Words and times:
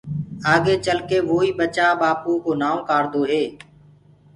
آگي 0.53 0.75
چل 0.85 0.99
ڪي 1.09 1.17
ووئيٚ 1.27 1.57
ٻچآ 1.57 1.87
ٻآپوو 2.01 2.33
ڪو 2.43 2.51
نآئو 2.61 2.79
ڪآڙدوئي 2.89 3.43